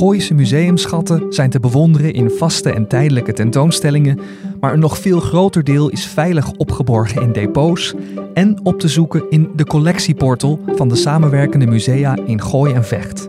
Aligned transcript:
Gooise 0.00 0.34
museumschatten 0.34 1.32
zijn 1.32 1.50
te 1.50 1.60
bewonderen 1.60 2.12
in 2.12 2.30
vaste 2.30 2.72
en 2.72 2.88
tijdelijke 2.88 3.32
tentoonstellingen, 3.32 4.20
maar 4.60 4.72
een 4.72 4.78
nog 4.78 4.98
veel 4.98 5.20
groter 5.20 5.64
deel 5.64 5.88
is 5.88 6.06
veilig 6.06 6.50
opgeborgen 6.52 7.22
in 7.22 7.32
depots 7.32 7.94
en 8.34 8.60
op 8.62 8.78
te 8.78 8.88
zoeken 8.88 9.24
in 9.30 9.50
de 9.56 9.64
collectieportal 9.64 10.60
van 10.66 10.88
de 10.88 10.96
samenwerkende 10.96 11.66
musea 11.66 12.16
in 12.26 12.40
Gooi 12.42 12.74
en 12.74 12.84
Vecht. 12.84 13.28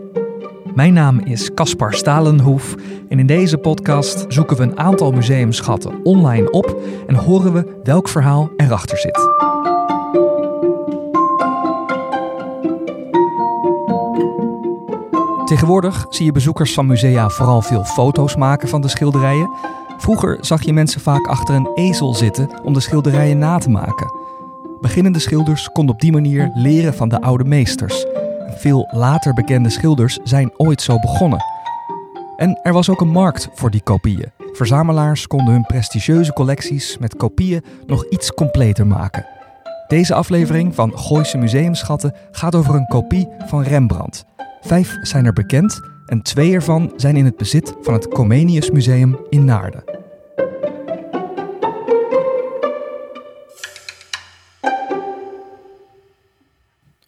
Mijn 0.74 0.92
naam 0.92 1.18
is 1.18 1.54
Caspar 1.54 1.94
Stalenhoef 1.94 2.74
en 3.08 3.18
in 3.18 3.26
deze 3.26 3.58
podcast 3.58 4.24
zoeken 4.28 4.56
we 4.56 4.62
een 4.62 4.78
aantal 4.78 5.12
museumschatten 5.12 6.04
online 6.04 6.50
op 6.50 6.82
en 7.06 7.14
horen 7.14 7.52
we 7.52 7.80
welk 7.82 8.08
verhaal 8.08 8.50
erachter 8.56 8.98
zit. 8.98 9.41
Tegenwoordig 15.52 16.06
zie 16.08 16.24
je 16.24 16.32
bezoekers 16.32 16.74
van 16.74 16.86
musea 16.86 17.28
vooral 17.28 17.62
veel 17.62 17.84
foto's 17.84 18.36
maken 18.36 18.68
van 18.68 18.80
de 18.80 18.88
schilderijen. 18.88 19.50
Vroeger 19.98 20.38
zag 20.40 20.62
je 20.62 20.72
mensen 20.72 21.00
vaak 21.00 21.26
achter 21.26 21.54
een 21.54 21.70
ezel 21.74 22.14
zitten 22.14 22.62
om 22.64 22.72
de 22.72 22.80
schilderijen 22.80 23.38
na 23.38 23.58
te 23.58 23.70
maken. 23.70 24.14
Beginnende 24.80 25.18
schilders 25.18 25.68
konden 25.72 25.94
op 25.94 26.00
die 26.00 26.12
manier 26.12 26.50
leren 26.54 26.94
van 26.94 27.08
de 27.08 27.20
oude 27.20 27.44
meesters. 27.44 28.04
Veel 28.46 28.88
later 28.92 29.34
bekende 29.34 29.70
schilders 29.70 30.18
zijn 30.22 30.50
ooit 30.56 30.82
zo 30.82 30.98
begonnen. 30.98 31.44
En 32.36 32.60
er 32.62 32.72
was 32.72 32.88
ook 32.90 33.00
een 33.00 33.08
markt 33.08 33.48
voor 33.54 33.70
die 33.70 33.82
kopieën. 33.82 34.32
Verzamelaars 34.52 35.26
konden 35.26 35.54
hun 35.54 35.66
prestigieuze 35.66 36.32
collecties 36.32 36.98
met 36.98 37.16
kopieën 37.16 37.64
nog 37.86 38.06
iets 38.08 38.34
completer 38.34 38.86
maken. 38.86 39.26
Deze 39.88 40.14
aflevering 40.14 40.74
van 40.74 40.98
Gooise 40.98 41.38
Museumschatten 41.38 42.14
gaat 42.30 42.54
over 42.54 42.74
een 42.74 42.86
kopie 42.86 43.28
van 43.46 43.62
Rembrandt. 43.62 44.24
Vijf 44.64 44.96
zijn 45.00 45.24
er 45.24 45.32
bekend 45.32 45.80
en 46.06 46.22
twee 46.22 46.52
ervan 46.52 46.92
zijn 46.96 47.16
in 47.16 47.24
het 47.24 47.36
bezit 47.36 47.74
van 47.80 47.94
het 47.94 48.08
Comenius 48.08 48.70
Museum 48.70 49.18
in 49.28 49.44
Naarden. 49.44 49.84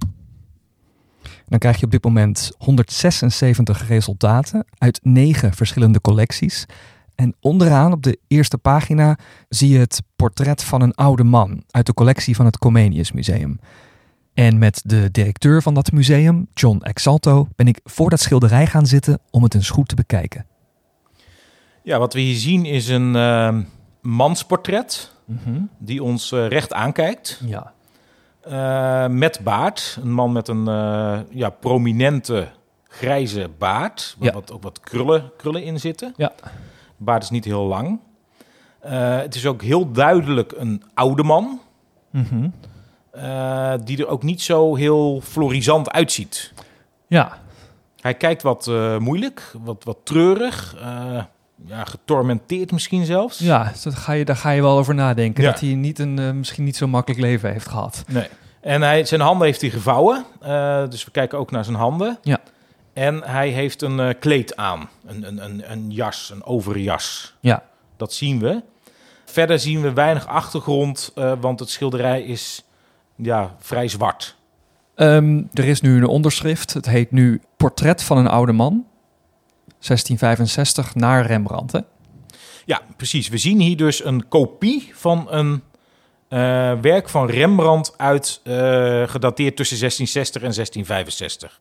Dan 1.47 1.59
krijg 1.59 1.79
je 1.79 1.85
op 1.85 1.91
dit 1.91 2.05
moment 2.05 2.53
176 2.59 3.89
resultaten 3.89 4.67
uit 4.79 5.01
negen 5.03 5.53
verschillende 5.53 6.01
collecties. 6.01 6.67
En 7.15 7.35
onderaan 7.41 7.93
op 7.93 8.03
de 8.03 8.19
eerste 8.29 8.59
pagina 8.59 9.19
zie 9.49 9.69
je 9.69 9.79
het 9.79 10.03
portret 10.17 10.63
van 10.63 10.81
een 10.81 10.95
oude 10.95 11.25
man 11.25 11.63
uit 11.71 11.87
de 11.87 11.95
collectie 11.95 12.37
van 12.37 12.45
het 12.45 12.59
Comenius 12.59 13.13
Museum. 13.13 13.59
En 14.35 14.59
met 14.59 14.83
de 14.85 15.11
directeur 15.11 15.63
van 15.63 15.75
dat 15.75 15.93
museum, 15.93 16.49
John 16.55 16.79
Exalto, 16.83 17.49
ben 17.57 17.69
ik 17.69 17.81
voor 17.85 18.11
dat 18.11 18.21
schilderij 18.21 18.67
gaan 18.67 18.87
zitten 18.87 19.19
om 19.31 19.43
het 19.43 19.55
eens 19.55 19.71
goed 19.71 19.89
te 19.89 19.95
bekijken. 19.95 20.47
Ja, 21.83 21.99
wat 21.99 22.13
we 22.13 22.21
hier 22.21 22.37
zien 22.37 22.65
is 22.65 22.89
een 22.89 23.15
uh, 23.15 23.57
mansportret 24.03 25.13
die 25.79 26.03
ons 26.03 26.33
uh, 26.33 26.49
recht 26.49 26.73
aankijkt. 26.73 27.41
Ja. 27.47 27.73
Uh, 28.49 29.17
met 29.17 29.41
baard. 29.43 29.99
Een 30.03 30.13
man 30.13 30.33
met 30.33 30.49
een 30.49 30.69
uh, 30.69 31.19
ja, 31.31 31.51
prominente 31.51 32.49
grijze 32.89 33.51
baard. 33.59 34.17
Waar 34.19 34.29
Ja. 34.29 34.35
wat, 34.35 34.53
ook 34.53 34.63
wat 34.63 34.81
krullen, 34.81 35.31
krullen 35.37 35.65
in 35.65 35.81
zitten. 35.81 36.15
Ja. 36.17 36.33
Baard 37.05 37.23
is 37.23 37.31
niet 37.31 37.45
heel 37.45 37.65
lang. 37.65 37.99
Uh, 38.87 39.19
het 39.19 39.35
is 39.35 39.47
ook 39.47 39.63
heel 39.63 39.93
duidelijk 39.93 40.53
een 40.57 40.83
oude 40.95 41.23
man. 41.23 41.61
Mhm. 42.11 42.49
Uh, 43.17 43.73
die 43.85 43.99
er 43.99 44.07
ook 44.07 44.23
niet 44.23 44.43
zo 44.43 44.75
heel 44.75 45.21
florisant 45.21 45.91
uitziet. 45.91 46.53
Ja. 47.07 47.39
Hij 48.01 48.15
kijkt 48.15 48.43
wat 48.43 48.67
uh, 48.67 48.99
moeilijk, 48.99 49.53
wat, 49.63 49.85
wat 49.85 49.99
treurig. 50.03 50.77
Ja, 51.67 51.85
getormenteerd 51.85 52.73
misschien 52.73 53.05
zelfs. 53.05 53.39
Ja, 53.39 53.69
dus 53.69 53.83
dat 53.83 53.95
ga 53.95 54.13
je, 54.13 54.25
daar 54.25 54.37
ga 54.37 54.51
je 54.51 54.63
wel 54.63 54.79
over 54.79 54.95
nadenken. 54.95 55.43
Ja. 55.43 55.51
Dat 55.51 55.61
hij 55.61 55.75
niet 55.75 55.99
een, 55.99 56.39
misschien 56.39 56.65
niet 56.65 56.77
zo 56.77 56.87
makkelijk 56.87 57.21
leven 57.21 57.53
heeft 57.53 57.69
gehad. 57.69 58.05
Nee. 58.09 58.29
En 58.61 58.83
hij, 58.83 59.05
zijn 59.05 59.21
handen 59.21 59.47
heeft 59.47 59.61
hij 59.61 59.71
gevouwen. 59.71 60.25
Dus 60.91 61.05
we 61.05 61.11
kijken 61.11 61.39
ook 61.39 61.51
naar 61.51 61.65
zijn 61.65 61.77
handen. 61.77 62.19
Ja. 62.23 62.39
En 62.95 63.23
hij 63.23 63.49
heeft 63.49 63.83
een 63.83 63.99
uh, 63.99 64.11
kleed 64.21 64.57
aan. 64.57 64.89
Een, 65.07 65.27
een, 65.27 65.45
een, 65.45 65.71
een 65.71 65.91
jas, 65.91 66.31
een 66.31 66.45
overjas. 66.45 67.35
Ja. 67.41 67.63
Dat 67.97 68.13
zien 68.13 68.41
we. 68.41 68.63
Verder 69.25 69.59
zien 69.59 69.83
we 69.83 69.93
weinig 69.93 70.27
achtergrond, 70.27 71.13
uh, 71.15 71.33
want 71.41 71.61
het 71.61 71.71
schilderij 71.71 72.23
is 72.23 72.65
ja, 73.17 73.57
vrij 73.59 73.89
zwart. 73.89 74.37
Um, 74.97 75.49
er 75.53 75.65
is 75.65 75.81
nu 75.81 75.97
een 75.97 76.07
onderschrift. 76.07 76.73
Het 76.73 76.87
heet 76.87 77.11
nu 77.11 77.43
Portret 77.57 78.03
van 78.03 78.19
een 78.19 78.27
oude 78.27 78.53
man. 78.53 78.87
1665 79.67 80.95
naar 80.95 81.27
Rembrandt. 81.27 81.73
Hè? 81.73 81.81
Ja, 82.65 82.81
precies. 82.97 83.29
We 83.29 83.39
zien 83.39 83.61
hier 83.61 83.77
dus 83.77 84.05
een 84.05 84.29
kopie 84.29 84.91
van 84.95 85.27
een 85.31 85.63
uh, 86.29 86.81
werk 86.81 87.09
van 87.09 87.27
Rembrandt 87.27 87.99
uit 87.99 88.41
uh, 88.45 88.55
gedateerd 89.09 89.57
tussen 89.57 89.79
1660 89.79 90.43
en 90.43 90.55
1665. 90.55 91.61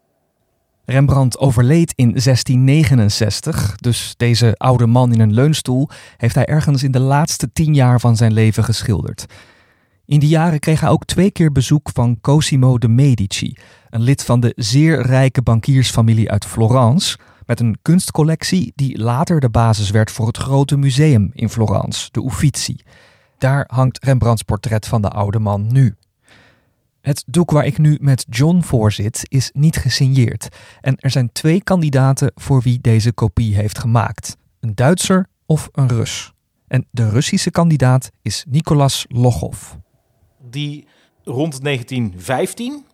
Rembrandt 0.86 1.38
overleed 1.38 1.94
in 1.96 2.10
1669, 2.12 3.76
dus 3.76 4.14
deze 4.18 4.54
oude 4.58 4.88
man 4.88 5.14
in 5.14 5.20
een 5.20 5.34
leunstoel 5.34 5.90
heeft 6.18 6.36
hij 6.36 6.46
ergens 6.46 6.84
in 6.84 6.92
de 6.92 7.00
laatste 7.00 7.52
tien 7.54 7.74
jaar 7.74 8.00
van 8.00 8.16
zijn 8.16 8.34
leven 8.34 8.64
geschilderd. 8.64 9.26
In 10.06 10.20
die 10.20 10.30
jaren 10.30 10.60
kreeg 10.60 10.80
hij 10.80 10.90
ook 10.90 11.06
twee 11.06 11.32
keer 11.32 11.52
bezoek 11.52 11.90
van 11.94 12.18
Cosimo 12.22 12.78
de 12.78 12.88
Medici, 12.88 13.58
een 13.90 14.02
lid 14.02 14.24
van 14.24 14.40
de 14.40 14.54
zeer 14.56 15.02
rijke 15.02 15.42
bankiersfamilie 15.42 16.32
uit 16.32 16.46
Florence, 16.46 17.18
met 17.46 17.60
een 17.60 17.78
kunstcollectie 17.82 18.72
die 18.76 18.98
later 18.98 19.40
de 19.40 19.50
basis 19.50 19.90
werd 19.90 20.12
voor 20.12 20.28
het 20.28 20.38
grote 20.38 20.78
museum 20.78 21.30
in 21.34 21.50
Florence, 21.50 22.10
de 22.12 22.24
Uffizi. 22.24 22.76
Daar 23.38 23.64
hangt 23.68 24.04
Rembrandts 24.04 24.44
portret 24.44 24.88
van 24.88 25.02
de 25.02 25.10
oude 25.10 25.40
man 25.40 25.72
nu. 25.72 25.96
Het 27.04 27.24
doek 27.28 27.52
waar 27.52 27.66
ik 27.66 27.78
nu 27.78 27.98
met 28.02 28.26
John 28.30 28.62
voor 28.62 28.92
zit 28.92 29.26
is 29.28 29.50
niet 29.54 29.78
gesigneerd. 29.78 30.48
En 30.82 30.96
er 30.98 31.10
zijn 31.10 31.32
twee 31.32 31.64
kandidaten 31.64 32.32
voor 32.36 32.62
wie 32.62 32.82
deze 32.82 33.12
kopie 33.12 33.56
heeft 33.56 33.80
gemaakt: 33.80 34.38
een 34.60 34.76
Duitser 34.76 35.28
of 35.46 35.70
een 35.72 35.88
Rus. 35.88 36.32
En 36.68 36.88
de 36.92 37.10
Russische 37.10 37.52
kandidaat 37.52 38.10
is 38.22 38.46
Nicolas 38.50 39.06
Logov. 39.08 39.74
Die 40.50 40.88
rond 41.24 41.64
1915 41.64 42.86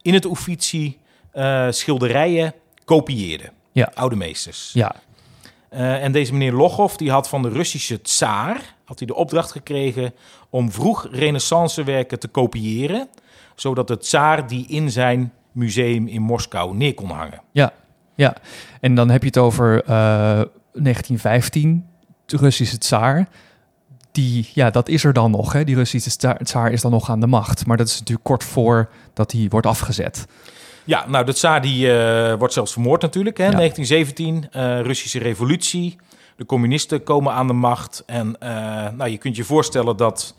in 0.00 0.14
het 0.14 0.24
Uffizi 0.24 0.98
uh, 1.34 1.70
schilderijen 1.70 2.54
kopieerde. 2.84 3.52
Ja. 3.72 3.90
Oude 3.94 4.16
meesters. 4.16 4.70
Ja. 4.72 4.94
Uh, 5.74 6.04
en 6.04 6.12
deze 6.12 6.32
meneer 6.32 6.52
Logov 6.52 6.94
die 6.94 7.10
had 7.10 7.28
van 7.28 7.42
de 7.42 7.48
Russische 7.48 8.02
tsaar 8.02 8.74
had 8.84 8.98
hij 8.98 9.06
de 9.06 9.14
opdracht 9.14 9.50
gekregen 9.52 10.14
om 10.50 10.72
vroeg 10.72 11.08
renaissancewerken 11.10 12.18
te 12.18 12.28
kopiëren, 12.28 13.08
zodat 13.54 13.88
de 13.88 13.98
tsaar 13.98 14.46
die 14.46 14.66
in 14.68 14.90
zijn 14.90 15.32
museum 15.52 16.06
in 16.06 16.22
Moskou 16.22 16.76
neer 16.76 16.94
kon 16.94 17.10
hangen. 17.10 17.42
Ja, 17.52 17.72
ja. 18.14 18.36
en 18.80 18.94
dan 18.94 19.10
heb 19.10 19.20
je 19.20 19.26
het 19.26 19.38
over 19.38 19.82
uh, 19.82 19.88
1915, 19.88 21.86
de 22.26 22.36
Russische 22.36 22.78
tsaar. 22.78 23.28
Die, 24.10 24.50
ja, 24.54 24.70
dat 24.70 24.88
is 24.88 25.04
er 25.04 25.12
dan 25.12 25.30
nog. 25.30 25.52
Hè? 25.52 25.64
Die 25.64 25.74
Russische 25.74 26.36
tsaar 26.42 26.72
is 26.72 26.80
dan 26.80 26.90
nog 26.90 27.10
aan 27.10 27.20
de 27.20 27.26
macht. 27.26 27.66
Maar 27.66 27.76
dat 27.76 27.86
is 27.86 27.98
natuurlijk 27.98 28.26
kort 28.26 28.44
voor 28.44 28.88
dat 29.12 29.32
hij 29.32 29.46
wordt 29.48 29.66
afgezet. 29.66 30.26
Ja, 30.84 31.08
nou, 31.08 31.24
de 31.24 31.32
tsaar 31.32 31.62
die 31.62 31.86
uh, 31.86 32.34
wordt 32.34 32.54
zelfs 32.54 32.72
vermoord 32.72 33.02
natuurlijk. 33.02 33.36
Hè? 33.36 33.44
Ja. 33.44 33.50
1917, 33.50 34.48
uh, 34.56 34.80
Russische 34.80 35.18
revolutie. 35.18 35.96
De 36.36 36.46
communisten 36.46 37.02
komen 37.02 37.32
aan 37.32 37.46
de 37.46 37.52
macht. 37.52 38.02
En 38.06 38.36
uh, 38.42 38.48
nou, 38.96 39.10
je 39.10 39.18
kunt 39.18 39.36
je 39.36 39.44
voorstellen 39.44 39.96
dat 39.96 40.34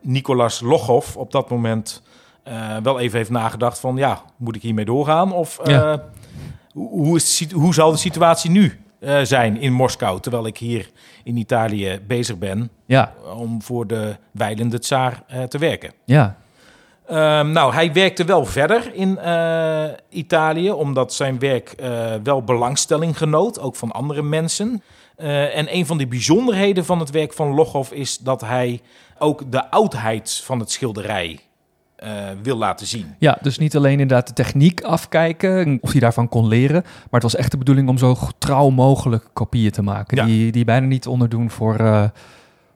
Nicolas 0.00 0.60
Logov 0.60 1.16
op 1.16 1.32
dat 1.32 1.50
moment 1.50 2.02
wel 2.82 3.00
even 3.00 3.18
heeft 3.18 3.30
nagedacht 3.30 3.78
van... 3.78 3.96
ja, 3.96 4.22
moet 4.36 4.56
ik 4.56 4.62
hiermee 4.62 4.84
doorgaan? 4.84 5.32
Of 5.32 5.60
ja. 5.64 6.04
hoe, 6.72 7.16
is, 7.16 7.52
hoe 7.52 7.74
zal 7.74 7.90
de 7.90 7.96
situatie 7.96 8.50
nu 8.50 8.80
zijn 9.22 9.60
in 9.60 9.72
Moskou... 9.72 10.20
terwijl 10.20 10.46
ik 10.46 10.58
hier 10.58 10.90
in 11.24 11.36
Italië 11.36 12.00
bezig 12.06 12.38
ben 12.38 12.70
ja. 12.86 13.12
om 13.36 13.62
voor 13.62 13.86
de 13.86 14.16
wijdende 14.30 14.78
tsaar 14.78 15.22
te 15.48 15.58
werken? 15.58 15.92
Ja, 16.04 16.36
nou, 17.52 17.72
hij 17.72 17.92
werkte 17.92 18.24
wel 18.24 18.44
verder 18.44 18.94
in 18.94 19.18
uh, 19.24 19.84
Italië, 20.08 20.70
omdat 20.70 21.12
zijn 21.14 21.38
werk 21.38 21.74
uh, 21.80 22.12
wel 22.22 22.42
belangstelling 22.42 23.18
genoot, 23.18 23.60
ook 23.60 23.76
van 23.76 23.92
andere 23.92 24.22
mensen. 24.22 24.82
Uh, 25.18 25.56
en 25.56 25.74
een 25.74 25.86
van 25.86 25.98
de 25.98 26.06
bijzonderheden 26.06 26.84
van 26.84 26.98
het 26.98 27.10
werk 27.10 27.32
van 27.32 27.54
Logov 27.54 27.90
is 27.90 28.18
dat 28.18 28.40
hij 28.40 28.80
ook 29.18 29.52
de 29.52 29.70
oudheid 29.70 30.42
van 30.44 30.58
het 30.58 30.70
schilderij 30.70 31.38
wil 32.42 32.56
laten 32.56 32.86
zien. 32.86 33.14
Ja, 33.18 33.38
dus 33.40 33.58
niet 33.58 33.76
alleen 33.76 34.00
inderdaad 34.00 34.26
de 34.26 34.32
techniek 34.32 34.82
afkijken, 34.82 35.78
of 35.80 35.90
hij 35.90 36.00
daarvan 36.00 36.28
kon 36.28 36.46
leren, 36.46 36.82
maar 36.82 37.20
het 37.20 37.22
was 37.22 37.36
echt 37.36 37.50
de 37.50 37.58
bedoeling 37.58 37.88
om 37.88 37.98
zo 37.98 38.16
trouw 38.38 38.70
mogelijk 38.70 39.24
kopieën 39.32 39.70
te 39.70 39.82
maken, 39.82 40.16
Ja. 40.16 40.24
die, 40.24 40.52
die 40.52 40.64
bijna 40.64 40.86
niet 40.86 41.06
onderdoen 41.06 41.50
voor, 41.50 42.10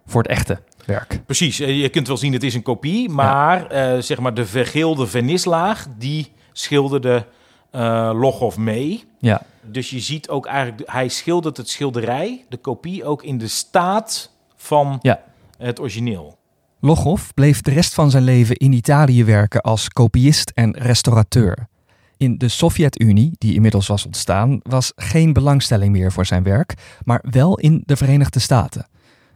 voor 0.06 0.22
het 0.22 0.30
echte. 0.30 0.60
Werk. 0.86 1.20
Precies, 1.26 1.60
eh, 1.60 1.80
je 1.80 1.88
kunt 1.88 2.06
wel 2.06 2.16
zien 2.16 2.32
het 2.32 2.42
is 2.42 2.54
een 2.54 2.62
kopie, 2.62 3.08
maar 3.08 3.66
eh, 3.66 4.00
zeg 4.00 4.18
maar 4.18 4.34
de 4.34 4.46
vergeelde 4.46 5.06
vernislaag 5.06 5.86
die 5.98 6.32
schilderde 6.52 7.26
uh, 7.72 8.10
Loghoff 8.14 8.56
mee. 8.56 9.04
Ja. 9.18 9.42
Dus 9.62 9.90
je 9.90 10.00
ziet 10.00 10.28
ook 10.28 10.46
eigenlijk, 10.46 10.90
hij 10.90 11.08
schildert 11.08 11.56
het 11.56 11.68
schilderij, 11.68 12.44
de 12.48 12.56
kopie, 12.56 13.04
ook 13.04 13.22
in 13.22 13.38
de 13.38 13.48
staat 13.48 14.30
van 14.56 14.98
ja. 15.02 15.20
het 15.58 15.80
origineel. 15.80 16.38
Loghoff 16.80 17.34
bleef 17.34 17.60
de 17.60 17.70
rest 17.70 17.94
van 17.94 18.10
zijn 18.10 18.22
leven 18.22 18.56
in 18.56 18.72
Italië 18.72 19.24
werken 19.24 19.60
als 19.60 19.88
kopiist 19.88 20.50
en 20.54 20.76
restaurateur. 20.78 21.68
In 22.16 22.38
de 22.38 22.48
Sovjet-Unie, 22.48 23.30
die 23.38 23.54
inmiddels 23.54 23.86
was 23.86 24.06
ontstaan, 24.06 24.60
was 24.62 24.92
geen 24.96 25.32
belangstelling 25.32 25.92
meer 25.92 26.12
voor 26.12 26.26
zijn 26.26 26.42
werk, 26.42 26.74
maar 27.04 27.24
wel 27.30 27.58
in 27.58 27.82
de 27.86 27.96
Verenigde 27.96 28.38
Staten. 28.38 28.86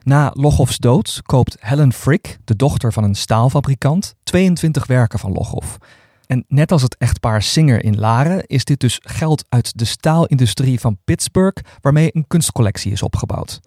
Na 0.02 0.30
Loghoffs 0.34 0.78
dood 0.78 1.20
koopt 1.22 1.56
Helen 1.60 1.92
Frick, 1.92 2.38
de 2.44 2.56
dochter 2.56 2.92
van 2.92 3.04
een 3.04 3.14
staalfabrikant, 3.14 4.14
22 4.22 4.86
werken 4.86 5.18
van 5.18 5.32
Loghoff. 5.32 5.78
En 6.26 6.44
net 6.48 6.72
als 6.72 6.82
het 6.82 6.96
echtpaar 6.96 7.42
Singer 7.42 7.84
in 7.84 7.98
Laren 7.98 8.46
is 8.46 8.64
dit 8.64 8.80
dus 8.80 8.98
geld 9.02 9.44
uit 9.48 9.78
de 9.78 9.84
staalindustrie 9.84 10.80
van 10.80 10.98
Pittsburgh 11.04 11.62
waarmee 11.80 12.10
een 12.12 12.26
kunstcollectie 12.26 12.92
is 12.92 13.02
opgebouwd. 13.02 13.60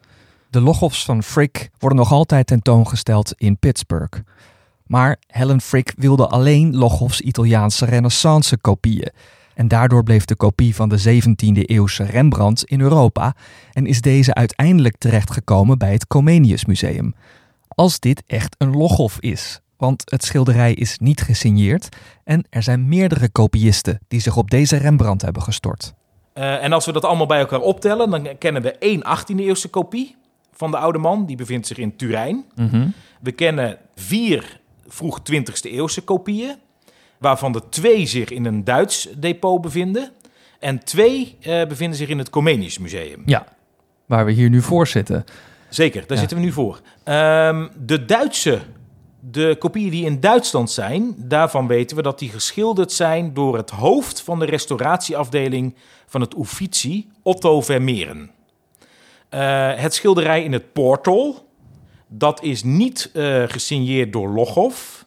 De 0.50 0.62
Loghoffs 0.62 1.06
van 1.06 1.24
Frick 1.24 1.69
worden 1.80 1.97
nog 1.97 2.12
altijd 2.12 2.47
tentoongesteld 2.47 3.33
in 3.38 3.59
Pittsburgh. 3.59 4.19
Maar 4.86 5.18
Helen 5.27 5.62
Frick 5.62 5.94
wilde 5.95 6.27
alleen 6.27 6.75
Loghoffs 6.75 7.21
Italiaanse 7.21 7.86
renaissance 7.86 8.57
kopieën. 8.57 9.12
En 9.55 9.67
daardoor 9.67 10.03
bleef 10.03 10.25
de 10.25 10.35
kopie 10.35 10.75
van 10.75 10.89
de 10.89 11.21
17e 11.21 11.61
eeuwse 11.61 12.03
Rembrandt 12.03 12.63
in 12.63 12.81
Europa 12.81 13.35
en 13.71 13.85
is 13.85 14.01
deze 14.01 14.33
uiteindelijk 14.33 14.97
terechtgekomen 14.97 15.77
bij 15.77 15.91
het 15.91 16.07
Comenius 16.07 16.65
Museum. 16.65 17.15
Als 17.67 18.00
dit 18.00 18.23
echt 18.27 18.55
een 18.57 18.71
Loghoff 18.71 19.19
is, 19.19 19.61
want 19.77 20.03
het 20.05 20.23
schilderij 20.23 20.73
is 20.73 20.97
niet 21.00 21.21
gesigneerd 21.21 21.89
en 22.23 22.45
er 22.50 22.63
zijn 22.63 22.88
meerdere 22.88 23.29
kopiisten 23.29 24.00
die 24.07 24.19
zich 24.19 24.38
op 24.38 24.50
deze 24.51 24.77
Rembrandt 24.77 25.21
hebben 25.21 25.41
gestort. 25.41 25.94
Uh, 26.35 26.63
en 26.63 26.73
als 26.73 26.85
we 26.85 26.91
dat 26.91 27.05
allemaal 27.05 27.25
bij 27.25 27.39
elkaar 27.39 27.59
optellen, 27.59 28.09
dan 28.09 28.38
kennen 28.38 28.61
we 28.61 28.71
één 28.71 29.03
18e 29.05 29.35
eeuwse 29.35 29.69
kopie 29.69 30.15
van 30.51 30.71
de 30.71 30.77
oude 30.77 30.97
man. 30.97 31.25
Die 31.25 31.35
bevindt 31.35 31.67
zich 31.67 31.77
in 31.77 31.95
Turijn. 31.95 32.45
Mm 32.55 32.67
-hmm. 32.67 32.94
We 33.21 33.31
kennen 33.31 33.77
vier 33.95 34.59
vroeg 34.88 35.19
20e 35.19 35.71
eeuwse 35.71 36.01
kopieën, 36.01 36.55
waarvan 37.24 37.52
de 37.52 37.62
twee 37.70 38.06
zich 38.06 38.30
in 38.30 38.46
een 38.46 38.64
Duits 38.64 39.10
depot 39.18 39.62
bevinden. 39.62 40.12
En 40.60 40.84
twee 40.84 41.38
uh, 41.40 41.66
bevinden 41.66 41.98
zich 41.98 42.10
in 42.10 42.18
het 42.18 42.30
Comenius 42.30 42.78
Museum. 42.78 43.22
Ja, 43.25 43.46
waar 44.06 44.25
we 44.25 44.31
hier 44.31 44.50
nu 44.50 44.62
voor 44.62 44.88
zitten. 44.88 45.25
Zeker, 45.70 46.02
daar 46.02 46.12
ja. 46.12 46.18
zitten 46.18 46.38
we 46.38 46.44
nu 46.44 46.52
voor. 46.52 46.81
Um, 47.06 47.70
de 47.86 48.06
Duitse, 48.06 48.60
de 49.20 49.56
kopieën 49.60 49.90
die 49.90 50.06
in 50.06 50.20
Duitsland 50.20 50.72
zijn, 50.72 51.16
daarvan 51.18 51.68
weten 51.68 51.98
we 51.98 52.04
dat 52.04 52.20
die 52.20 52.30
geschilderd 52.30 52.92
zijn 52.92 53.34
door 53.34 53.58
het 53.58 53.70
hoofd 53.70 54.22
van 54.22 54.40
de 54.40 54.46
restauratieafdeling 54.46 55.75
van 56.06 56.22
het 56.22 56.36
Uffizi, 56.38 57.08
Otto 57.22 57.62
Vermeeren. 57.62 58.31
Uh, 59.30 59.74
het 59.75 59.94
schilderij 59.94 60.44
in 60.44 60.54
het 60.54 60.74
Portal, 60.74 61.48
dat 62.08 62.44
is 62.44 62.64
niet 62.64 63.12
uh, 63.14 63.44
gesigneerd 63.48 64.14
door 64.14 64.30
Loghoff. 64.30 65.02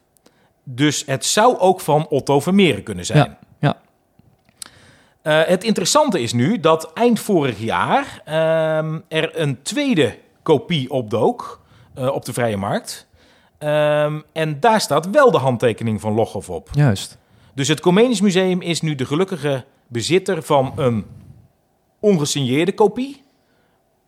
Dus 0.69 1.03
het 1.07 1.25
zou 1.25 1.59
ook 1.59 1.81
van 1.81 2.09
Otto 2.09 2.41
Vermeeren 2.41 2.83
kunnen 2.83 3.07
zijn. 3.07 3.19
Ja, 3.19 3.39
ja. 3.61 5.41
Uh, 5.43 5.49
het 5.49 5.65
interessante 5.65 6.21
is 6.21 6.33
nu 6.33 6.61
dat 6.61 6.93
eind 6.93 7.21
vorig 7.21 7.59
jaar 7.59 8.23
uh, 8.29 8.35
er 9.09 9.41
een 9.41 9.63
tweede 9.63 10.19
kopie 10.43 10.91
opdook 10.91 11.61
uh, 11.99 12.09
op 12.15 12.25
de 12.25 12.33
vrije 12.33 12.57
markt. 12.57 13.07
Um, 13.59 14.23
en 14.33 14.61
daar 14.61 14.81
staat 14.81 15.11
wel 15.11 15.31
de 15.31 15.39
handtekening 15.39 16.01
van 16.01 16.13
Loghoff 16.13 16.51
op. 16.51 16.69
Juist. 16.73 17.19
Dus 17.55 17.69
het 17.69 17.81
Comenius 17.81 18.21
Museum 18.21 18.61
is 18.63 18.81
nu 18.81 18.95
de 18.95 19.05
gelukkige 19.07 19.65
bezitter 19.89 20.43
van 20.43 20.73
een 20.77 21.07
ongesigneerde 22.01 22.75
kopie. 22.75 23.25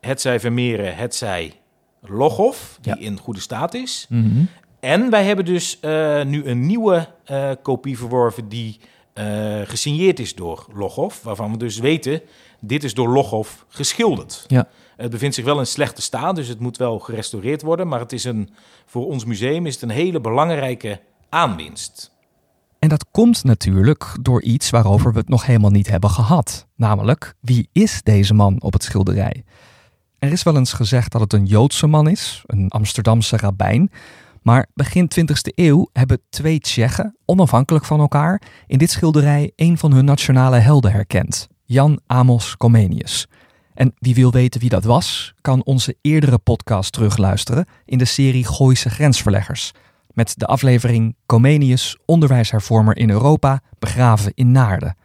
Het 0.01 0.21
zij 0.21 0.41
Vermeeren, 0.41 0.97
het 0.97 1.15
zij 1.15 1.53
Loghoff, 2.01 2.79
die 2.81 2.95
Ja. 2.95 3.01
in 3.01 3.19
goede 3.19 3.41
staat 3.41 3.75
is. 3.75 4.07
Mhm. 4.09 4.45
En 4.88 5.11
wij 5.11 5.25
hebben 5.25 5.44
dus 5.44 5.81
eh, 5.81 6.25
nu 6.25 6.44
een 6.44 6.67
nieuwe 6.67 7.08
eh, 7.25 7.50
kopie 7.62 7.99
verworven 7.99 8.49
die 8.49 8.81
eh, 9.12 9.25
gesigneerd 9.64 10.19
is 10.19 10.35
door 10.35 10.67
Loghoff. 10.75 11.23
Waarvan 11.23 11.50
we 11.50 11.56
dus 11.56 11.79
weten, 11.79 12.20
dit 12.61 12.85
is 12.85 12.94
door 12.94 13.08
Loghoff 13.08 13.64
geschilderd. 13.69 14.44
Ja. 14.46 14.69
Het 14.96 15.11
bevindt 15.11 15.35
zich 15.35 15.44
wel 15.44 15.58
in 15.58 15.67
slechte 15.67 16.02
staat, 16.02 16.37
dus 16.37 16.49
het 16.49 16.61
moet 16.61 16.76
wel 16.76 16.99
gerestaureerd 16.99 17.62
worden. 17.62 17.88
Maar 17.88 18.00
het 18.00 18.12
is 18.12 18.25
een, 18.25 18.50
voor 18.87 19.06
ons 19.06 19.25
museum 19.25 19.67
is 19.67 19.75
het 19.75 19.82
een 19.82 19.90
hele 19.90 20.20
belangrijke 20.20 21.00
aanwinst. 21.29 22.11
En 22.79 22.88
dat 22.88 23.06
komt 23.11 23.44
natuurlijk 23.44 24.17
door 24.20 24.43
iets 24.43 24.70
waarover 24.70 25.12
we 25.12 25.19
het 25.19 25.29
nog 25.29 25.46
helemaal 25.46 25.70
niet 25.70 25.88
hebben 25.88 26.11
gehad. 26.11 26.67
Namelijk, 26.76 27.35
wie 27.40 27.69
is 27.73 28.02
deze 28.02 28.35
man 28.35 28.62
op 28.62 28.73
het 28.73 28.82
schilderij? 28.82 29.44
Er 30.19 30.32
is 30.32 30.43
wel 30.43 30.56
eens 30.56 30.73
gezegd 30.73 31.12
dat 31.12 31.20
het 31.20 31.32
een 31.32 31.46
Joodse 31.46 31.87
man 31.87 32.08
is, 32.08 32.43
een 32.46 32.69
Amsterdamse 32.69 33.37
rabbijn. 33.37 33.90
Maar 34.43 34.67
begin 34.75 35.11
20e 35.20 35.55
eeuw 35.55 35.88
hebben 35.93 36.20
twee 36.29 36.61
Tsjechen, 36.61 37.17
onafhankelijk 37.25 37.85
van 37.85 38.00
elkaar, 38.00 38.43
in 38.67 38.79
dit 38.79 38.90
schilderij 38.90 39.52
een 39.56 39.79
van 39.79 39.93
hun 39.93 40.05
nationale 40.05 40.56
helden 40.56 40.93
herkend: 40.93 41.49
Jan 41.64 42.00
Amos 42.06 42.56
Comenius. 42.56 43.29
En 43.75 43.94
wie 43.99 44.14
wil 44.14 44.32
weten 44.32 44.61
wie 44.61 44.70
dat 44.70 44.85
was, 44.85 45.35
kan 45.40 45.64
onze 45.64 45.96
eerdere 46.00 46.38
podcast 46.38 46.93
terugluisteren 46.93 47.67
in 47.85 47.99
de 47.99 48.05
serie 48.05 48.46
Gooise 48.46 48.90
Grensverleggers. 48.90 49.73
Met 50.12 50.35
de 50.37 50.46
aflevering 50.46 51.17
Comenius, 51.26 51.99
onderwijshervormer 52.05 52.96
in 52.96 53.11
Europa, 53.11 53.61
begraven 53.79 54.32
in 54.35 54.52
Naarden. 54.52 54.96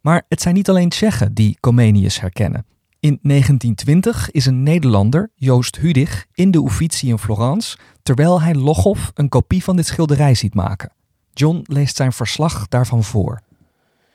Maar 0.00 0.22
het 0.28 0.42
zijn 0.42 0.54
niet 0.54 0.68
alleen 0.68 0.88
Tsjechen 0.88 1.34
die 1.34 1.56
Comenius 1.60 2.20
herkennen. 2.20 2.64
In 3.00 3.18
1920 3.22 4.30
is 4.30 4.46
een 4.46 4.62
Nederlander, 4.62 5.30
Joost 5.34 5.76
Hudig, 5.76 6.26
in 6.34 6.50
de 6.50 6.64
Uffizi 6.64 7.08
in 7.08 7.18
Florence, 7.18 7.76
terwijl 8.02 8.40
hij 8.40 8.54
Loghoff 8.54 9.10
een 9.14 9.28
kopie 9.28 9.64
van 9.64 9.76
dit 9.76 9.86
schilderij 9.86 10.34
ziet 10.34 10.54
maken. 10.54 10.92
John 11.32 11.64
leest 11.66 11.96
zijn 11.96 12.12
verslag 12.12 12.68
daarvan 12.68 13.04
voor. 13.04 13.40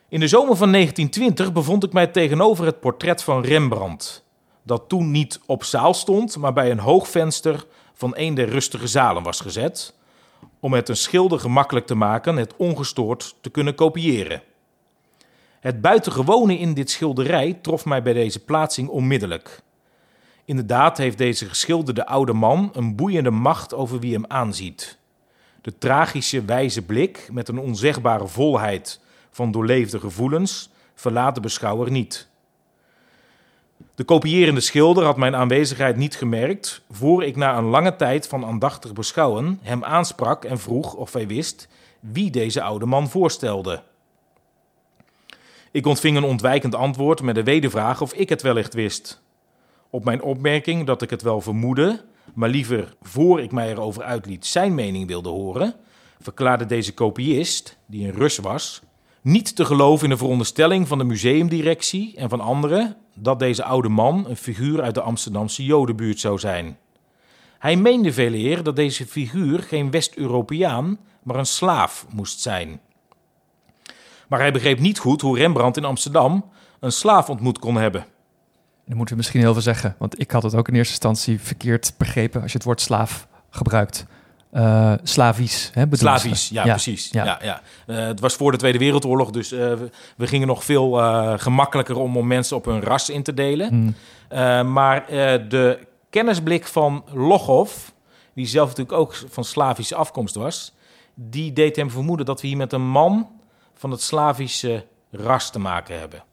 In 0.10 0.20
de 0.20 0.28
zomer 0.28 0.56
van 0.56 0.72
1920 0.72 1.54
bevond 1.54 1.84
ik 1.84 1.94
mij 1.94 2.08
tegenover 2.08 2.66
het 2.66 2.80
portret 2.80 3.24
van 3.24 3.44
Rembrandt. 3.44 4.26
Dat 4.64 4.84
toen 4.88 5.12
niet 5.12 5.40
op 5.46 5.64
zaal 5.64 5.94
stond, 5.94 6.38
maar 6.38 6.54
bij 6.54 6.72
een 6.72 6.80
hoog 6.80 7.08
venster 7.08 7.66
van 7.94 8.12
een 8.16 8.34
der 8.34 8.50
rustige 8.50 8.88
zalen 8.88 9.24
was 9.24 9.40
gezet. 9.40 9.94
Om 10.60 10.74
het 10.74 10.90
een 10.90 10.98
schilder 10.98 11.40
gemakkelijk 11.40 11.86
te 11.86 11.96
maken 11.96 12.36
het 12.36 12.54
ongestoord 12.58 13.36
te 13.42 13.50
kunnen 13.50 13.76
kopiëren. 13.76 14.42
Het 15.66 15.82
buitengewone 15.82 16.58
in 16.58 16.74
dit 16.74 16.90
schilderij 16.90 17.58
trof 17.62 17.86
mij 17.86 18.02
bij 18.04 18.14
deze 18.14 18.44
plaatsing 18.44 18.90
onmiddellijk. 18.90 19.62
Inderdaad 20.44 20.98
heeft 20.98 21.18
deze 21.18 21.46
geschilderde 21.46 22.06
oude 22.06 22.34
man 22.34 22.70
een 22.74 22.96
boeiende 22.96 23.32
macht 23.32 23.74
over 23.74 24.00
wie 24.00 24.14
hem 24.14 24.26
aanziet. 24.28 24.98
De 25.62 25.78
tragische 25.78 26.46
wijze 26.46 26.82
blik 26.82 27.28
met 27.32 27.48
een 27.48 27.60
onzegbare 27.60 28.28
volheid 28.28 29.00
van 29.32 29.52
doorleefde 29.52 30.00
gevoelens 30.00 30.70
verlaat 30.96 31.36
de 31.36 31.42
beschouwer 31.42 31.92
niet. 31.92 32.28
De 33.96 34.04
kopierende 34.04 34.62
schilder 34.62 35.04
had 35.04 35.18
mijn 35.18 35.36
aanwezigheid 35.36 35.96
niet 35.96 36.16
gemerkt, 36.16 36.82
voor 36.92 37.24
ik 37.24 37.36
na 37.36 37.58
een 37.58 37.70
lange 37.70 37.96
tijd 37.96 38.28
van 38.28 38.46
aandachtig 38.46 38.94
beschouwen 38.94 39.60
hem 39.62 39.84
aansprak 39.84 40.46
en 40.46 40.60
vroeg 40.60 40.94
of 40.94 41.14
hij 41.14 41.28
wist 41.28 41.68
wie 42.00 42.32
deze 42.32 42.62
oude 42.62 42.86
man 42.86 43.10
voorstelde. 43.10 43.82
Ik 45.76 45.86
ontving 45.86 46.18
een 46.18 46.24
ontwijkend 46.24 46.76
antwoord 46.76 47.22
met 47.22 47.36
de 47.36 47.44
wedervraag 47.44 48.02
of 48.02 48.14
ik 48.14 48.30
het 48.30 48.42
wellicht 48.42 48.74
wist. 48.74 49.22
Op 49.90 50.04
mijn 50.04 50.22
opmerking 50.22 50.86
dat 50.86 51.02
ik 51.02 51.10
het 51.10 51.22
wel 51.22 51.42
vermoedde, 51.42 52.06
maar 52.34 52.50
liever 52.50 52.96
voor 53.02 53.42
ik 53.42 53.52
mij 53.52 53.72
erover 53.72 54.04
uitliet 54.04 54.46
zijn 54.46 54.76
mening 54.76 55.08
wilde 55.08 55.30
horen, 55.30 55.76
verklaarde 56.20 56.66
deze 56.66 56.94
kopiist, 56.94 57.78
die 57.86 58.08
een 58.08 58.14
Rus 58.14 58.38
was, 58.38 58.82
niet 59.22 59.56
te 59.56 59.66
geloven 59.66 60.04
in 60.04 60.10
de 60.10 60.18
veronderstelling 60.18 60.88
van 60.88 60.98
de 60.98 61.04
museumdirectie 61.04 62.14
en 62.16 62.30
van 62.30 62.40
anderen 62.40 62.98
dat 63.14 63.40
deze 63.40 63.64
oude 63.64 63.90
man 63.90 64.26
een 64.28 64.38
figuur 64.38 64.82
uit 64.82 64.96
de 64.96 65.02
Amsterdamse 65.02 65.64
Jodenbuurt 65.64 66.20
zou 66.20 66.40
zijn. 66.40 66.78
Hij 67.60 67.76
meende 67.76 68.14
veel 68.14 68.34
eer 68.34 68.64
dat 68.64 68.76
deze 68.76 69.06
figuur 69.06 69.60
geen 69.60 69.92
West-Europeaan, 69.92 71.00
maar 71.24 71.36
een 71.36 71.46
slaaf 71.46 72.06
moest 72.10 72.40
zijn. 72.40 72.80
Maar 74.28 74.40
hij 74.40 74.52
begreep 74.52 74.80
niet 74.80 75.00
goed 75.00 75.22
hoe 75.22 75.38
Rembrandt 75.38 75.78
in 75.78 75.86
Amsterdam 75.86 76.46
een 76.80 76.92
slaaf 76.92 77.30
ontmoet 77.30 77.60
kon 77.60 77.76
hebben. 77.76 78.06
Dan 78.86 78.98
moeten 78.98 79.16
we 79.16 79.22
misschien 79.22 79.42
heel 79.42 79.54
veel 79.54 79.62
zeggen, 79.62 79.96
want 79.98 80.20
ik 80.20 80.32
had 80.32 80.44
het 80.44 80.56
ook 80.56 80.68
in 80.68 80.76
eerste 80.76 80.94
instantie 80.94 81.40
verkeerd 81.40 81.94
begrepen 81.98 82.42
als 82.42 82.52
je 82.52 82.58
het 82.58 82.68
woord 82.68 82.82
slaaf 82.82 83.28
gebruikt. 83.50 84.06
Uh, 84.54 84.94
Slavisch, 85.04 85.72
hè, 85.74 85.86
Slavisch, 85.92 86.50
ja, 86.50 86.66
ja, 86.66 86.72
precies. 86.72 87.10
Ja. 87.12 87.24
Ja, 87.24 87.40
ja. 87.42 87.62
Uh, 87.88 88.08
het 88.08 88.20
was 88.20 88.36
voor 88.36 88.52
de 88.52 88.58
Tweede 88.58 88.78
Wereldoorlog, 88.78 89.32
dus 89.32 89.52
uh, 89.52 89.60
we, 89.60 89.90
we, 90.18 90.28
gingen 90.28 90.48
nog 90.48 90.64
veel 90.64 90.92
gemakkelijker 91.38 91.98
om, 91.98 92.18
om 92.18 92.28
mensen 92.28 92.58
op 92.58 92.66
hun 92.66 92.82
ras 92.82 93.10
in 93.10 93.24
te 93.24 93.34
delen. 93.34 93.74
Mm. 94.30 94.72
maar 94.72 95.06
de 95.50 95.88
kennisblik 96.10 96.66
van 96.66 97.04
Loghoff, 97.14 97.94
die 98.34 98.48
zelf 98.48 98.68
natuurlijk 98.68 98.98
ook 98.98 99.16
van 99.30 99.44
Slavische 99.44 99.96
afkomst 99.96 100.36
was, 100.36 100.74
die 101.14 101.54
deed 101.54 101.76
hem 101.76 101.90
vermoeden 101.90 102.26
dat 102.26 102.42
we 102.42 102.48
hier 102.48 102.58
met 102.58 102.74
een 102.74 102.88
man 102.88 103.28
van 103.78 103.92
het 103.92 104.02
Slavische 104.02 104.86
ras 105.12 105.52
te 105.52 105.60
maken 105.60 106.00
hebben. 106.00 106.24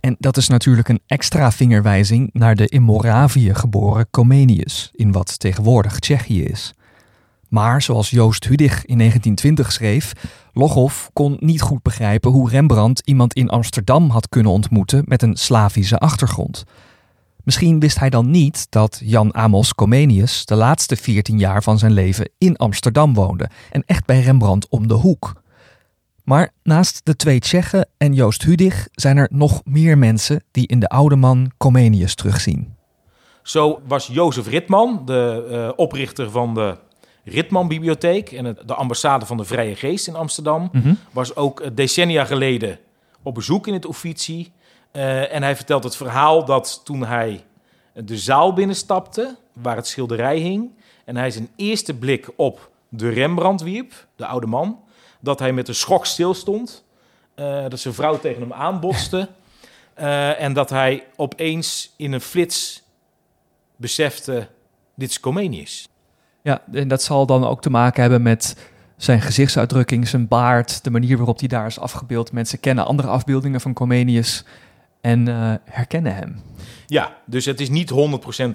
En 0.00 0.16
dat 0.18 0.36
is 0.36 0.48
natuurlijk 0.48 0.88
een 0.88 1.00
extra 1.06 1.52
vingerwijzing 1.52 2.30
naar 2.32 2.54
de 2.54 2.68
in 2.68 2.82
Moravië 2.82 3.54
geboren 3.54 4.10
Comenius, 4.10 4.90
in 4.92 5.12
wat 5.12 5.38
tegenwoordig 5.38 5.98
Tsjechië 5.98 6.44
is. 6.44 6.74
Maar 7.48 7.82
zoals 7.82 8.10
Joost 8.10 8.44
Hudig 8.44 8.84
in 8.84 8.98
1920 8.98 9.72
schreef, 9.72 10.12
Logov 10.52 11.06
kon 11.12 11.36
niet 11.40 11.60
goed 11.60 11.82
begrijpen 11.82 12.30
hoe 12.30 12.50
Rembrandt 12.50 13.02
iemand 13.04 13.34
in 13.34 13.48
Amsterdam 13.48 14.10
had 14.10 14.28
kunnen 14.28 14.52
ontmoeten 14.52 15.02
met 15.06 15.22
een 15.22 15.36
Slavische 15.36 15.98
achtergrond. 15.98 16.64
Misschien 17.44 17.80
wist 17.80 17.98
hij 17.98 18.10
dan 18.10 18.30
niet 18.30 18.66
dat 18.70 19.00
Jan 19.04 19.34
Amos 19.34 19.74
Comenius 19.74 20.44
de 20.44 20.54
laatste 20.54 20.96
14 20.96 21.38
jaar 21.38 21.62
van 21.62 21.78
zijn 21.78 21.92
leven 21.92 22.30
in 22.38 22.56
Amsterdam 22.56 23.14
woonde 23.14 23.50
en 23.70 23.82
echt 23.86 24.04
bij 24.04 24.20
Rembrandt 24.20 24.68
om 24.68 24.88
de 24.88 24.94
hoek. 24.94 25.39
Maar 26.24 26.50
naast 26.62 27.00
de 27.04 27.16
twee 27.16 27.38
Tsjechen 27.40 27.88
en 27.96 28.14
Joost 28.14 28.42
Hudig 28.42 28.88
zijn 28.92 29.16
er 29.16 29.28
nog 29.32 29.60
meer 29.64 29.98
mensen 29.98 30.44
die 30.50 30.66
in 30.66 30.80
de 30.80 30.88
oude 30.88 31.16
man 31.16 31.50
Comenius 31.56 32.14
terugzien. 32.14 32.74
Zo 33.42 33.80
was 33.86 34.06
Jozef 34.06 34.46
Ritman, 34.48 35.02
de 35.04 35.46
uh, 35.50 35.72
oprichter 35.76 36.30
van 36.30 36.54
de 36.54 36.76
Ritman-bibliotheek 37.24 38.32
en 38.32 38.56
de 38.66 38.74
ambassade 38.74 39.26
van 39.26 39.36
de 39.36 39.44
Vrije 39.44 39.76
Geest 39.76 40.06
in 40.06 40.14
Amsterdam, 40.14 40.68
Mhm. 40.72 40.94
was 41.12 41.36
ook 41.36 41.76
decennia 41.76 42.24
geleden 42.24 42.78
op 43.22 43.34
bezoek 43.34 43.66
in 43.66 43.72
het 43.72 43.84
Uffizi. 43.84 44.52
Uh, 44.92 45.34
en 45.34 45.42
hij 45.42 45.56
vertelt 45.56 45.84
het 45.84 45.96
verhaal 45.96 46.44
dat 46.44 46.80
toen 46.84 47.04
hij 47.04 47.44
de 47.94 48.18
zaal 48.18 48.52
binnenstapte, 48.52 49.36
waar 49.52 49.76
het 49.76 49.86
schilderij 49.86 50.38
hing, 50.38 50.70
en 51.04 51.16
hij 51.16 51.30
zijn 51.30 51.48
eerste 51.56 51.94
blik 51.94 52.28
op 52.36 52.70
de 52.88 53.08
Rembrandt 53.08 53.62
wierp, 53.62 54.06
de 54.16 54.26
oude 54.26 54.46
man, 54.46 54.78
dat 55.20 55.38
hij 55.38 55.52
met 55.52 55.68
een 55.68 55.74
schok 55.74 56.06
stilstond, 56.06 56.84
uh, 57.36 57.64
dat 57.68 57.80
zijn 57.80 57.94
vrouw 57.94 58.18
tegen 58.18 58.40
hem 58.40 58.52
aanbotste 58.52 59.28
uh, 59.98 60.40
en 60.44 60.52
dat 60.52 60.70
hij 60.70 61.06
opeens 61.16 61.94
in 61.96 62.12
een 62.12 62.20
flits 62.20 62.82
besefte, 63.76 64.48
dit 64.94 65.10
is 65.10 65.20
Comenius. 65.20 65.88
Ja, 66.42 66.62
en 66.72 66.88
dat 66.88 67.02
zal 67.02 67.26
dan 67.26 67.46
ook 67.46 67.62
te 67.62 67.70
maken 67.70 68.00
hebben 68.00 68.22
met 68.22 68.56
zijn 68.96 69.20
gezichtsuitdrukking, 69.20 70.08
zijn 70.08 70.28
baard, 70.28 70.84
de 70.84 70.90
manier 70.90 71.16
waarop 71.16 71.38
hij 71.38 71.48
daar 71.48 71.66
is 71.66 71.78
afgebeeld. 71.78 72.32
Mensen 72.32 72.60
kennen 72.60 72.86
andere 72.86 73.08
afbeeldingen 73.08 73.60
van 73.60 73.72
Comenius 73.72 74.44
en 75.00 75.28
uh, 75.28 75.54
herkennen 75.64 76.14
hem. 76.14 76.42
Ja, 76.86 77.16
dus 77.24 77.44
het 77.44 77.60
is 77.60 77.68
niet 77.68 77.92
100% 77.92 77.94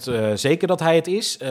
uh, 0.09 0.31
zeker 0.33 0.67
dat 0.67 0.79
hij 0.79 0.95
het 0.95 1.07
is. 1.07 1.37
Uh, 1.41 1.49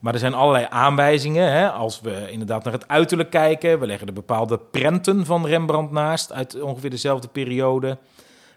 maar 0.00 0.12
er 0.12 0.18
zijn 0.18 0.34
allerlei 0.34 0.66
aanwijzingen. 0.70 1.52
Hè? 1.52 1.70
Als 1.70 2.00
we 2.00 2.26
inderdaad 2.30 2.64
naar 2.64 2.72
het 2.72 2.88
uiterlijk 2.88 3.30
kijken. 3.30 3.80
We 3.80 3.86
leggen 3.86 4.06
er 4.06 4.12
bepaalde 4.12 4.58
prenten 4.58 5.26
van 5.26 5.46
Rembrandt 5.46 5.92
naast. 5.92 6.32
Uit 6.32 6.62
ongeveer 6.62 6.90
dezelfde 6.90 7.28
periode. 7.28 7.98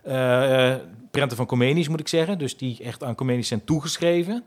Uh, 0.08 0.74
prenten 1.12 1.38
van 1.38 1.46
Comenius 1.46 1.88
moet 1.88 2.00
ik 2.00 2.08
zeggen. 2.08 2.38
Dus 2.38 2.58
die 2.58 2.84
echt 2.84 3.04
aan 3.04 3.16
Comenius 3.16 3.48
zijn 3.48 3.64
toegeschreven. 3.64 4.44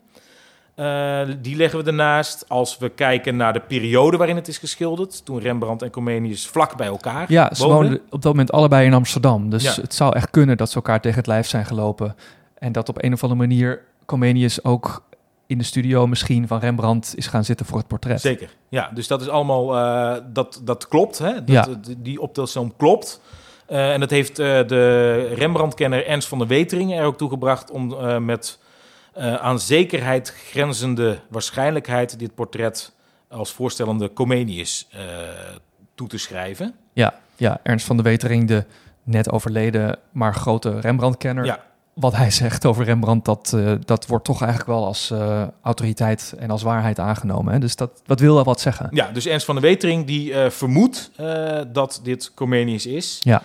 Uh, 0.77 1.21
die 1.43 1.57
leggen 1.57 1.79
we 1.79 1.87
ernaast. 1.87 2.45
Als 2.49 2.79
we 2.79 2.89
kijken 2.89 3.37
naar 3.37 3.53
de 3.53 3.61
periode 3.61 4.17
waarin 4.17 4.37
het 4.37 4.49
is 4.49 4.59
geschilderd. 4.59 5.25
Toen 5.25 5.39
Rembrandt 5.41 5.83
en 5.83 5.91
Comenius 5.91 6.47
vlak 6.47 6.77
bij 6.77 6.87
elkaar 6.87 7.33
Ja, 7.33 7.55
ze 7.55 7.63
woonden. 7.63 7.81
woonden 7.83 8.01
op 8.11 8.23
dat 8.23 8.33
moment 8.33 8.53
allebei 8.53 8.87
in 8.87 8.95
Amsterdam. 8.95 9.51
Dus 9.51 9.63
Ja. 9.63 9.83
het 9.83 9.95
zou 9.95 10.15
echt 10.17 10.31
kunnen 10.31 10.57
dat 10.57 10.69
ze 10.69 10.75
elkaar 10.77 11.01
tegen 11.01 11.17
het 11.19 11.27
lijf 11.27 11.47
zijn 11.47 11.65
gelopen. 11.67 12.17
En 12.59 12.73
dat 12.73 12.89
op 12.89 13.03
een 13.05 13.13
of 13.13 13.23
andere 13.23 13.41
manier 13.41 13.83
Comenius 14.07 14.65
ook 14.65 15.03
in 15.47 15.59
de 15.59 15.65
studio 15.65 16.07
misschien 16.07 16.47
van 16.47 16.59
Rembrandt 16.59 17.13
is 17.17 17.27
gaan 17.27 17.45
zitten 17.45 17.67
voor 17.67 17.79
het 17.79 17.87
portret. 17.87 18.21
Zeker, 18.21 18.51
ja. 18.69 18.91
Dus 18.95 19.07
dat 19.07 19.21
is 19.21 19.29
allemaal, 19.29 19.77
uh, 19.77 20.15
dat, 20.33 20.61
dat 20.65 20.89
klopt. 20.89 21.19
Hè? 21.19 21.33
Dat, 21.35 21.47
Ja. 21.47 21.67
Die 21.99 22.21
optelsom 22.21 22.77
klopt. 22.77 23.21
Uh, 23.69 23.93
en 23.93 24.01
dat 24.01 24.11
heeft 24.11 24.37
de 24.37 25.33
Rembrandt-kenner 25.35 26.07
Ernst 26.07 26.29
van 26.29 26.39
der 26.39 26.47
Wetering 26.47 26.93
er 26.95 27.05
ook 27.05 27.17
toegebracht 27.19 27.71
om 27.71 27.95
met 28.25 28.59
uh, 29.19 29.35
aan 29.35 29.61
zekerheid 29.61 30.35
grenzende 30.49 31.19
waarschijnlijkheid 31.29 32.19
dit 32.19 32.35
portret 32.35 32.93
als 33.29 33.53
voorstellende 33.53 34.13
Comenius 34.13 34.89
uh, 34.95 35.01
toe 35.95 36.09
te 36.09 36.19
schrijven. 36.19 36.75
Ja, 36.93 37.15
ja, 37.37 37.61
Ernst 37.63 37.87
van 37.87 37.97
de 37.97 38.03
Wetering, 38.03 38.49
de 38.49 38.65
net 39.03 39.31
overleden, 39.31 39.99
maar 40.11 40.35
grote 40.35 40.81
Rembrandt-kenner. 40.81 41.45
Ja. 41.45 41.65
Wat 41.95 42.17
hij 42.17 42.31
zegt 42.31 42.67
over 42.67 42.85
Rembrandt, 42.85 43.25
dat, 43.25 43.53
uh, 43.55 43.73
dat 43.85 44.07
wordt 44.07 44.25
toch 44.25 44.41
eigenlijk 44.41 44.71
wel 44.71 44.87
als 44.87 45.13
autoriteit 45.63 46.35
en 46.39 46.51
als 46.51 46.63
waarheid 46.63 46.99
aangenomen. 46.99 47.53
Hè? 47.53 47.59
Dus 47.59 47.77
dat, 47.77 48.03
dat 48.07 48.21
wil 48.21 48.35
wel 48.35 48.45
wat 48.45 48.61
zeggen. 48.61 48.89
Ja, 48.91 49.11
dus 49.13 49.27
Ernst 49.27 49.47
van 49.47 49.55
de 49.55 49.61
Wetering 49.61 50.07
die 50.07 50.35
vermoedt 50.51 51.11
dat 51.73 52.01
dit 52.03 52.35
Comenius 52.35 52.87
is. 52.87 53.21
Ja. 53.23 53.43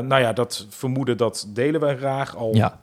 nou 0.00 0.18
ja, 0.20 0.32
dat 0.32 0.66
vermoeden 0.68 1.16
dat 1.16 1.46
delen 1.48 1.80
wij 1.80 1.96
graag. 1.96 2.36
Al 2.36 2.54
Ja. 2.54 2.78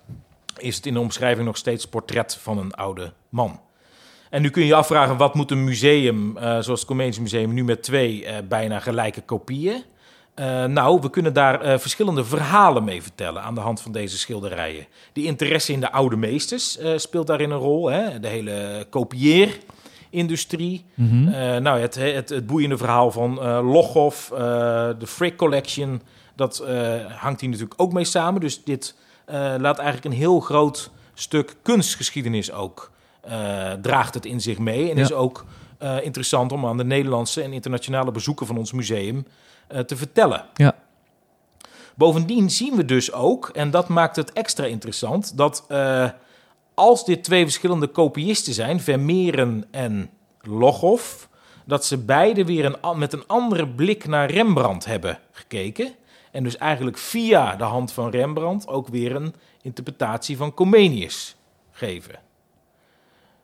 Is 0.61 0.75
het 0.75 0.85
in 0.85 0.93
de 0.93 0.99
omschrijving 0.99 1.45
nog 1.45 1.57
steeds 1.57 1.87
portret 1.87 2.37
van 2.41 2.57
een 2.57 2.73
oude 2.73 3.13
man. 3.29 3.59
En 4.29 4.41
nu 4.41 4.49
kun 4.49 4.61
je 4.61 4.67
je 4.67 4.75
afvragen, 4.75 5.17
wat 5.17 5.33
moet 5.33 5.51
een 5.51 5.63
museum, 5.63 6.37
uh, 6.37 6.41
zoals 6.41 6.67
het 6.67 6.85
Comenius 6.85 7.19
Museum, 7.19 7.53
nu 7.53 7.63
met 7.63 7.83
twee 7.83 8.23
uh, 8.23 8.31
bijna 8.47 8.79
gelijke 8.79 9.21
kopieën? 9.21 9.83
Uh, 10.39 10.65
nou, 10.65 10.99
we 11.01 11.09
kunnen 11.09 11.33
daar 11.33 11.65
uh, 11.65 11.77
verschillende 11.77 12.25
verhalen 12.25 12.83
mee 12.83 13.01
vertellen 13.01 13.41
aan 13.41 13.55
de 13.55 13.61
hand 13.61 13.81
van 13.81 13.91
deze 13.91 14.17
schilderijen. 14.17 14.85
Die 15.13 15.25
interesse 15.25 15.73
in 15.73 15.79
de 15.79 15.91
oude 15.91 16.15
meesters 16.15 16.79
uh, 16.79 16.97
speelt 16.97 17.27
daarin 17.27 17.51
een 17.51 17.57
rol. 17.57 17.89
Hè? 17.89 18.19
De 18.19 18.27
hele 18.27 18.85
kopieerindustrie. 18.89 20.85
Mhm. 20.93 21.15
Mm 21.15 21.27
-hmm. 21.27 21.61
nou, 21.61 21.79
het, 21.79 21.95
het, 21.95 22.29
het, 22.29 22.47
boeiende 22.47 22.77
verhaal 22.77 23.11
van 23.11 23.39
Loghoff, 23.63 24.27
de 24.99 25.07
Frick 25.07 25.37
Collection, 25.37 26.01
dat 26.35 26.63
hangt 27.17 27.41
hier 27.41 27.49
natuurlijk 27.49 27.81
ook 27.81 27.93
mee 27.93 28.03
samen. 28.03 28.41
Dus 28.41 28.63
dit 28.63 28.95
laat 29.35 29.77
eigenlijk 29.77 30.05
een 30.05 30.19
heel 30.19 30.39
groot 30.39 30.91
stuk 31.13 31.55
kunstgeschiedenis 31.61 32.51
ook, 32.51 32.91
draagt 33.81 34.13
het 34.13 34.25
in 34.25 34.41
zich 34.41 34.57
mee. 34.57 34.89
En 34.89 34.95
Ja. 34.97 35.01
is 35.03 35.13
ook 35.13 35.45
interessant 36.01 36.51
om 36.51 36.65
aan 36.65 36.77
de 36.77 36.85
Nederlandse 36.85 37.41
en 37.41 37.53
internationale 37.53 38.11
bezoeken 38.11 38.45
van 38.45 38.57
ons 38.57 38.71
museum 38.71 39.25
te 39.85 39.95
vertellen. 39.97 40.45
Ja. 40.53 40.75
Bovendien 41.95 42.49
zien 42.49 42.75
we 42.75 42.85
dus 42.85 43.11
ook, 43.13 43.49
en 43.53 43.71
dat 43.71 43.87
maakt 43.87 44.15
het 44.15 44.33
extra 44.33 44.65
interessant, 44.65 45.37
dat 45.37 45.65
uh, 45.69 46.09
als 46.73 47.05
dit 47.05 47.23
twee 47.23 47.43
verschillende 47.43 47.87
kopiisten 47.87 48.53
zijn, 48.53 48.79
Vermeeren 48.79 49.65
en 49.71 50.09
Loghoff, 50.41 51.29
dat 51.65 51.85
ze 51.85 51.97
beide 51.97 52.45
weer 52.45 52.65
een, 52.65 52.97
met 52.97 53.13
een 53.13 53.27
andere 53.27 53.67
blik 53.67 54.07
naar 54.07 54.31
Rembrandt 54.31 54.85
hebben 54.85 55.19
gekeken. 55.31 55.91
En 56.37 56.43
dus 56.43 56.57
eigenlijk 56.57 56.97
via 56.97 57.55
de 57.55 57.63
hand 57.63 57.91
van 57.91 58.09
Rembrandt 58.09 58.67
ook 58.67 58.87
weer 58.87 59.15
een 59.15 59.33
interpretatie 59.61 60.37
van 60.37 60.53
Comenius 60.53 61.35
geven. 61.71 62.15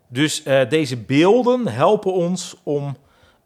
Dus 0.08 0.46
uh, 0.46 0.70
deze 0.70 0.98
beelden 0.98 1.68
helpen 1.68 2.14
ons 2.14 2.56
om 2.64 2.84
uh, 2.86 2.96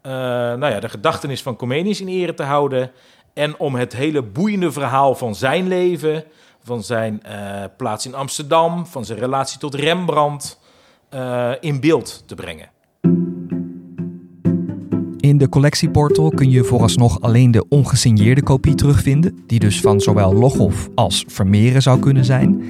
nou 0.02 0.66
ja, 0.66 0.80
de 0.80 0.88
gedachtenis 0.88 1.42
van 1.42 1.56
Comenius 1.56 2.00
in 2.00 2.08
ere 2.08 2.34
te 2.34 2.42
houden. 2.42 2.90
En 3.32 3.58
om 3.58 3.74
het 3.74 3.92
hele 3.92 4.22
boeiende 4.22 4.72
verhaal 4.72 5.14
van 5.14 5.34
zijn 5.34 5.68
leven, 5.68 6.24
van 6.62 6.82
zijn 6.82 7.22
uh, 7.26 7.64
plaats 7.76 8.06
in 8.06 8.14
Amsterdam, 8.14 8.86
van 8.86 9.04
zijn 9.04 9.18
relatie 9.18 9.58
tot 9.58 9.74
Rembrandt 9.74 10.60
in 11.60 11.80
beeld 11.80 12.22
te 12.26 12.34
brengen. 12.34 12.70
In 15.38 15.44
de 15.44 15.50
collectieportal 15.50 16.30
kun 16.30 16.50
je 16.50 16.64
vooralsnog 16.64 17.20
alleen 17.20 17.50
de 17.50 17.68
ongesigneerde 17.68 18.42
kopie 18.42 18.74
terugvinden, 18.74 19.38
die 19.46 19.58
dus 19.58 19.80
van 19.80 20.00
zowel 20.00 20.34
Loghoff 20.34 20.88
als 20.94 21.24
Vermeeren 21.28 21.82
zou 21.82 21.98
kunnen 21.98 22.24
zijn. 22.24 22.62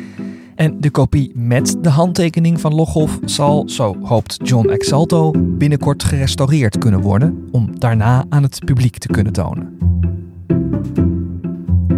En 0.55 0.81
de 0.81 0.91
kopie 0.91 1.33
met 1.35 1.77
de 1.81 1.89
handtekening 1.89 2.61
van 2.61 2.75
Loghoff 2.75 3.19
zal, 3.25 3.69
zo 3.69 3.97
hoopt 4.03 4.37
John 4.43 4.69
Exalto, 4.69 5.33
binnenkort 5.39 6.05
gerestaureerd 6.05 6.79
kunnen 6.79 7.01
worden 7.01 7.49
om 7.51 7.79
daarna 7.79 8.25
aan 8.29 8.43
het 8.43 8.65
publiek 8.65 8.99
te 8.99 9.09
kunnen 9.09 9.33
tonen. 9.33 9.79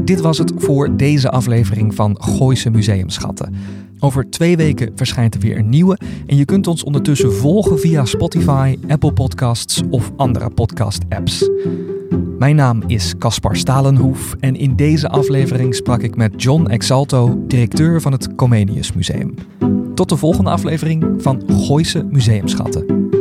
Dit 0.05 0.21
was 0.21 0.39
het 0.39 0.53
voor 0.57 0.97
deze 0.97 1.31
aflevering 1.31 1.95
van 1.95 2.23
Gooise 2.23 2.71
Museumschatten. 2.71 3.55
Over 4.01 4.31
twee 4.31 4.57
weken 4.57 4.93
verschijnt 4.95 5.35
er 5.35 5.41
weer 5.41 5.59
een 5.59 5.69
nieuwe 5.69 5.99
en 6.27 6.37
je 6.37 6.45
kunt 6.45 6.67
ons 6.67 6.85
ondertussen 6.85 7.33
volgen 7.33 7.79
via 7.79 8.05
Spotify, 8.05 8.79
Apple 8.89 9.13
Podcasts 9.13 9.83
of 9.91 10.13
andere 10.17 10.51
podcast-apps. 10.51 11.51
Mijn 12.39 12.57
naam 12.57 12.83
is 12.87 13.15
Caspar 13.19 13.57
Stalenhoef 13.57 14.37
en 14.41 14.57
in 14.57 14.77
deze 14.77 15.09
aflevering 15.09 15.75
sprak 15.75 16.03
ik 16.03 16.17
met 16.17 16.43
John 16.43 16.67
Exalto, 16.67 17.43
directeur 17.47 18.01
van 18.01 18.13
het 18.13 18.35
Comenius 18.35 18.93
Museum. 18.93 19.35
Tot 19.95 20.09
de 20.09 20.17
volgende 20.17 20.51
aflevering 20.51 21.23
van 21.23 21.43
Gooise 21.47 22.07
Museumschatten. 22.11 23.20